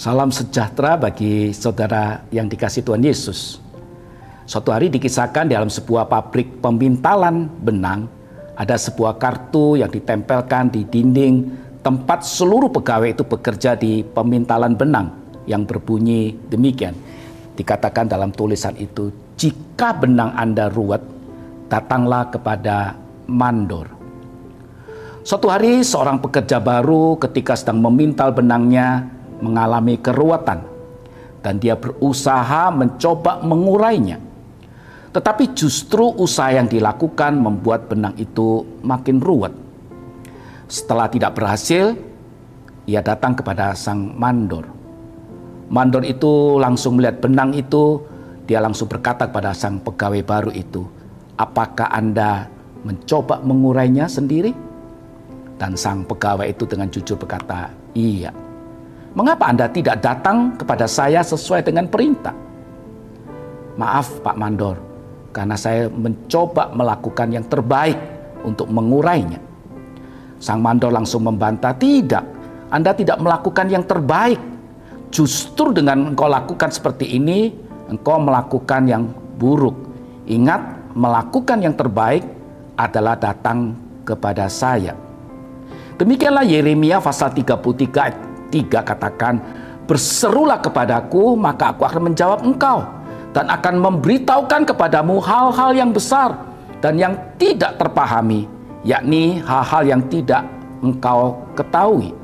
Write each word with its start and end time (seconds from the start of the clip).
Salam 0.00 0.32
sejahtera 0.32 0.96
bagi 0.96 1.52
saudara 1.52 2.24
yang 2.32 2.48
dikasih 2.48 2.80
Tuhan 2.80 3.04
Yesus. 3.04 3.60
Suatu 4.48 4.72
hari 4.72 4.88
dikisahkan 4.88 5.44
di 5.44 5.52
dalam 5.52 5.68
sebuah 5.68 6.08
pabrik 6.08 6.64
pemintalan 6.64 7.44
benang, 7.60 8.08
ada 8.56 8.80
sebuah 8.80 9.20
kartu 9.20 9.76
yang 9.76 9.92
ditempelkan 9.92 10.72
di 10.72 10.88
dinding 10.88 11.52
tempat 11.84 12.24
seluruh 12.24 12.72
pegawai 12.72 13.12
itu 13.12 13.28
bekerja 13.28 13.76
di 13.76 14.00
pemintalan 14.00 14.72
benang 14.72 15.12
yang 15.44 15.68
berbunyi 15.68 16.32
demikian. 16.48 16.96
Dikatakan 17.60 18.08
dalam 18.08 18.32
tulisan 18.32 18.80
itu, 18.80 19.12
jika 19.36 19.92
benang 20.00 20.32
Anda 20.32 20.72
ruwet, 20.72 21.04
datanglah 21.68 22.32
kepada 22.32 22.96
mandor. 23.28 23.84
Suatu 25.28 25.52
hari 25.52 25.84
seorang 25.84 26.24
pekerja 26.24 26.56
baru 26.56 27.20
ketika 27.20 27.52
sedang 27.52 27.84
memintal 27.84 28.32
benangnya 28.32 29.19
mengalami 29.40 29.96
keruwetan 30.00 30.70
dan 31.40 31.56
dia 31.56 31.76
berusaha 31.76 32.68
mencoba 32.72 33.40
mengurainya. 33.40 34.20
Tetapi 35.10 35.58
justru 35.58 36.06
usaha 36.14 36.54
yang 36.54 36.70
dilakukan 36.70 37.34
membuat 37.34 37.90
benang 37.90 38.14
itu 38.14 38.62
makin 38.86 39.18
ruwet. 39.18 39.50
Setelah 40.70 41.10
tidak 41.10 41.34
berhasil, 41.34 41.98
ia 42.86 43.02
datang 43.02 43.34
kepada 43.34 43.74
sang 43.74 44.14
mandor. 44.14 44.70
Mandor 45.66 46.06
itu 46.06 46.62
langsung 46.62 46.98
melihat 46.98 47.18
benang 47.18 47.50
itu, 47.58 47.98
dia 48.46 48.62
langsung 48.62 48.86
berkata 48.86 49.26
kepada 49.26 49.50
sang 49.50 49.82
pegawai 49.82 50.22
baru 50.22 50.50
itu, 50.54 50.86
"Apakah 51.34 51.90
Anda 51.90 52.46
mencoba 52.86 53.42
mengurainya 53.42 54.06
sendiri?" 54.06 54.54
Dan 55.58 55.74
sang 55.74 56.06
pegawai 56.06 56.46
itu 56.46 56.70
dengan 56.70 56.86
jujur 56.86 57.18
berkata, 57.18 57.70
"Iya." 57.98 58.49
Mengapa 59.10 59.50
Anda 59.50 59.66
tidak 59.66 60.06
datang 60.06 60.54
kepada 60.54 60.86
saya 60.86 61.18
sesuai 61.26 61.66
dengan 61.66 61.90
perintah? 61.90 62.30
Maaf 63.74 64.22
Pak 64.22 64.38
Mandor, 64.38 64.78
karena 65.34 65.58
saya 65.58 65.90
mencoba 65.90 66.70
melakukan 66.70 67.34
yang 67.34 67.42
terbaik 67.50 67.98
untuk 68.46 68.70
mengurainya. 68.70 69.42
Sang 70.38 70.62
Mandor 70.62 70.94
langsung 70.94 71.26
membantah, 71.26 71.74
tidak, 71.74 72.22
Anda 72.70 72.94
tidak 72.94 73.18
melakukan 73.18 73.66
yang 73.66 73.82
terbaik. 73.82 74.38
Justru 75.10 75.74
dengan 75.74 76.14
engkau 76.14 76.30
lakukan 76.30 76.70
seperti 76.70 77.18
ini, 77.18 77.50
engkau 77.90 78.22
melakukan 78.22 78.86
yang 78.86 79.10
buruk. 79.42 79.74
Ingat, 80.30 80.94
melakukan 80.94 81.58
yang 81.66 81.74
terbaik 81.74 82.22
adalah 82.78 83.18
datang 83.18 83.74
kepada 84.06 84.46
saya. 84.46 84.94
Demikianlah 85.98 86.46
Yeremia 86.46 87.02
pasal 87.02 87.34
33 87.34 88.29
3 88.50 88.82
katakan, 88.82 89.40
Berserulah 89.86 90.62
kepadaku, 90.62 91.34
maka 91.34 91.74
aku 91.74 91.82
akan 91.82 92.12
menjawab 92.12 92.46
engkau 92.46 92.86
dan 93.34 93.50
akan 93.50 93.78
memberitahukan 93.78 94.62
kepadamu 94.70 95.18
hal-hal 95.18 95.70
yang 95.74 95.90
besar 95.90 96.34
dan 96.78 96.94
yang 96.94 97.14
tidak 97.38 97.74
terpahami, 97.78 98.46
yakni 98.86 99.42
hal-hal 99.42 99.82
yang 99.82 100.02
tidak 100.06 100.46
engkau 100.78 101.42
ketahui. 101.58 102.14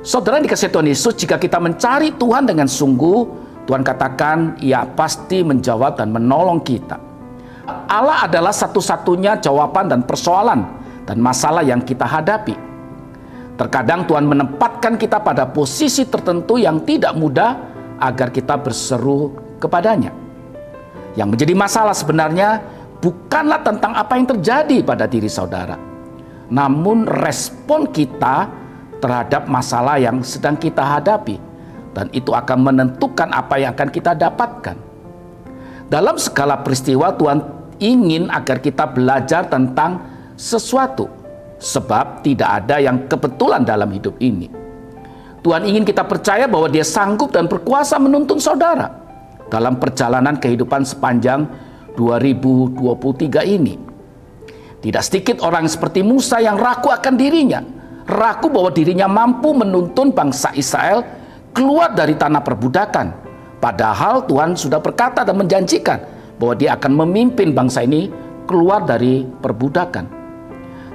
Saudara 0.00 0.40
dikasih 0.40 0.72
Tuhan 0.72 0.88
Yesus, 0.88 1.12
jika 1.18 1.36
kita 1.36 1.60
mencari 1.60 2.14
Tuhan 2.16 2.48
dengan 2.48 2.64
sungguh, 2.64 3.26
Tuhan 3.68 3.84
katakan 3.84 4.56
ia 4.64 4.86
pasti 4.96 5.44
menjawab 5.44 6.00
dan 6.00 6.08
menolong 6.08 6.62
kita. 6.64 6.96
Allah 7.86 8.24
adalah 8.24 8.50
satu-satunya 8.50 9.38
jawaban 9.38 9.92
dan 9.92 10.00
persoalan 10.02 10.64
dan 11.04 11.18
masalah 11.20 11.60
yang 11.62 11.84
kita 11.84 12.06
hadapi. 12.06 12.69
Terkadang 13.60 14.08
Tuhan 14.08 14.24
menempatkan 14.24 14.96
kita 14.96 15.20
pada 15.20 15.44
posisi 15.44 16.08
tertentu 16.08 16.56
yang 16.56 16.80
tidak 16.80 17.12
mudah 17.12 17.60
agar 18.00 18.32
kita 18.32 18.56
berseru 18.56 19.36
kepadanya. 19.60 20.16
Yang 21.12 21.28
menjadi 21.36 21.52
masalah 21.52 21.92
sebenarnya 21.92 22.64
bukanlah 23.04 23.60
tentang 23.60 23.92
apa 23.92 24.16
yang 24.16 24.32
terjadi 24.32 24.80
pada 24.80 25.04
diri 25.04 25.28
saudara, 25.28 25.76
namun 26.48 27.04
respon 27.04 27.84
kita 27.92 28.48
terhadap 28.96 29.44
masalah 29.44 30.00
yang 30.00 30.24
sedang 30.24 30.56
kita 30.56 30.80
hadapi, 30.80 31.36
dan 31.92 32.08
itu 32.16 32.32
akan 32.32 32.64
menentukan 32.64 33.28
apa 33.28 33.60
yang 33.60 33.76
akan 33.76 33.92
kita 33.92 34.16
dapatkan. 34.16 34.76
Dalam 35.92 36.16
segala 36.16 36.64
peristiwa, 36.64 37.12
Tuhan 37.12 37.44
ingin 37.76 38.32
agar 38.32 38.56
kita 38.64 38.88
belajar 38.88 39.52
tentang 39.52 40.00
sesuatu 40.40 41.19
Sebab 41.60 42.24
tidak 42.24 42.64
ada 42.64 42.80
yang 42.80 43.04
kebetulan 43.04 43.68
dalam 43.68 43.92
hidup 43.92 44.16
ini. 44.16 44.48
Tuhan 45.40 45.64
ingin 45.64 45.84
kita 45.84 46.04
percaya 46.04 46.44
bahwa 46.48 46.68
dia 46.68 46.84
sanggup 46.84 47.32
dan 47.32 47.48
berkuasa 47.48 47.96
menuntun 47.96 48.36
saudara 48.36 48.92
dalam 49.48 49.80
perjalanan 49.80 50.36
kehidupan 50.36 50.84
sepanjang 50.84 51.44
2023 51.96 53.44
ini. 53.44 53.76
Tidak 54.80 55.02
sedikit 55.04 55.44
orang 55.44 55.68
seperti 55.68 56.00
Musa 56.00 56.40
yang 56.40 56.56
ragu 56.56 56.88
akan 56.88 57.14
dirinya, 57.16 57.60
ragu 58.08 58.48
bahwa 58.48 58.72
dirinya 58.72 59.04
mampu 59.08 59.52
menuntun 59.52 60.12
bangsa 60.16 60.56
Israel 60.56 61.04
keluar 61.52 61.92
dari 61.92 62.16
tanah 62.16 62.40
perbudakan. 62.40 63.06
Padahal 63.60 64.24
Tuhan 64.24 64.56
sudah 64.56 64.80
berkata 64.80 65.20
dan 65.20 65.36
menjanjikan 65.36 66.00
bahwa 66.40 66.56
dia 66.56 66.80
akan 66.80 67.04
memimpin 67.04 67.52
bangsa 67.52 67.84
ini 67.84 68.08
keluar 68.48 68.88
dari 68.88 69.28
perbudakan. 69.28 70.19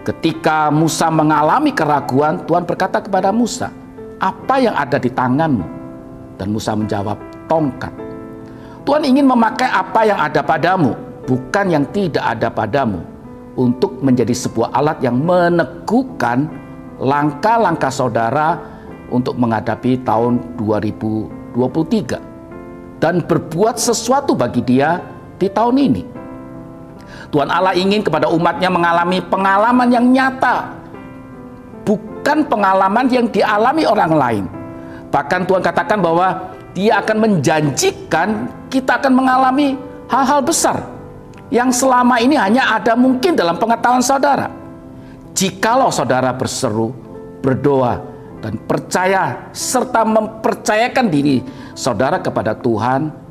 Ketika 0.05 0.69
Musa 0.69 1.09
mengalami 1.09 1.73
keraguan, 1.73 2.45
Tuhan 2.45 2.61
berkata 2.61 3.01
kepada 3.01 3.33
Musa, 3.33 3.73
"Apa 4.21 4.61
yang 4.61 4.77
ada 4.77 5.01
di 5.01 5.09
tanganmu?" 5.09 5.65
Dan 6.37 6.53
Musa 6.53 6.77
menjawab, 6.77 7.17
"Tongkat." 7.49 7.89
Tuhan 8.85 9.01
ingin 9.01 9.25
memakai 9.25 9.65
apa 9.65 10.05
yang 10.05 10.21
ada 10.21 10.45
padamu, 10.45 10.93
bukan 11.25 11.73
yang 11.73 11.89
tidak 11.89 12.21
ada 12.21 12.53
padamu, 12.53 13.01
untuk 13.57 13.97
menjadi 14.05 14.29
sebuah 14.29 14.77
alat 14.77 15.01
yang 15.01 15.17
meneguhkan 15.17 16.53
langkah-langkah 17.01 17.89
saudara 17.89 18.61
untuk 19.09 19.33
menghadapi 19.41 20.05
tahun 20.05 20.37
2023 20.61 22.21
dan 23.01 23.25
berbuat 23.25 23.81
sesuatu 23.81 24.37
bagi 24.37 24.61
dia 24.61 25.01
di 25.41 25.49
tahun 25.49 25.81
ini. 25.81 26.03
Tuhan 27.29 27.49
Allah 27.51 27.75
ingin 27.75 28.01
kepada 28.01 28.31
umatnya 28.31 28.69
mengalami 28.71 29.19
pengalaman 29.23 29.87
yang 29.91 30.05
nyata. 30.09 30.71
Bukan 31.85 32.49
pengalaman 32.49 33.05
yang 33.11 33.29
dialami 33.29 33.83
orang 33.85 34.13
lain. 34.13 34.45
Bahkan 35.13 35.45
Tuhan 35.45 35.61
katakan 35.61 36.01
bahwa 36.01 36.55
dia 36.75 36.99
akan 36.99 37.17
menjanjikan 37.23 38.51
kita 38.67 38.99
akan 38.99 39.13
mengalami 39.15 39.79
hal-hal 40.11 40.41
besar. 40.43 40.83
Yang 41.53 41.85
selama 41.85 42.17
ini 42.19 42.35
hanya 42.35 42.73
ada 42.73 42.97
mungkin 42.97 43.37
dalam 43.37 43.55
pengetahuan 43.55 44.01
saudara. 44.01 44.49
Jikalau 45.35 45.93
saudara 45.93 46.33
berseru, 46.33 46.91
berdoa, 47.39 48.01
dan 48.41 48.61
percaya 48.65 49.49
serta 49.53 50.03
mempercayakan 50.03 51.05
diri 51.09 51.45
saudara 51.77 52.17
kepada 52.19 52.57
Tuhan, 52.57 53.24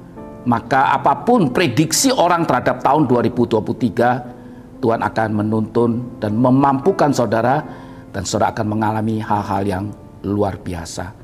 maka 0.45 0.93
apa 0.93 1.25
pun 1.25 1.49
prediksi 1.51 2.13
orang 2.13 2.45
terhadap 2.45 2.85
tahun 2.85 3.09
2023, 3.09 4.81
Tuhan 4.85 5.01
akan 5.01 5.29
menuntun 5.33 6.21
dan 6.21 6.37
memampukan 6.37 7.09
saudara 7.09 7.65
dan 8.13 8.23
saudara 8.29 8.53
akan 8.53 8.67
mengalami 8.69 9.17
hal-hal 9.25 9.63
yang 9.65 9.85
luar 10.25 10.61
biasa. 10.61 11.17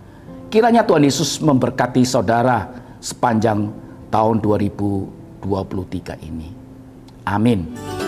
Kiranya 0.48 0.82
Tuhan 0.82 1.04
Yesus 1.04 1.38
memberkati 1.44 2.02
saudara 2.02 2.66
sepanjang 2.98 3.70
tahun 4.08 4.42
2023 4.42 6.26
ini. 6.26 6.48
Amin. 7.28 7.99